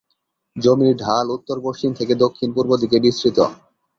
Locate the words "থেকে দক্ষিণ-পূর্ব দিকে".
1.99-2.97